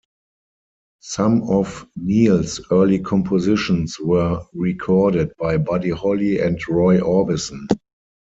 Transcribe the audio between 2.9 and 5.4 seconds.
compositions were recorded